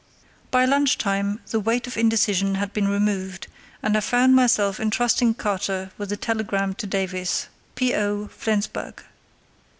[0.49, 3.45] By lunch time the weight of indecision had been removed,
[3.83, 9.03] and I found myself entrusting Carter with a telegram to Davies, P.O., Flensburg.